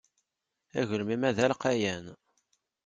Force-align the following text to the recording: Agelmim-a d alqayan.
Agelmim-a 0.79 1.29
d 1.35 1.37
alqayan. 1.45 2.05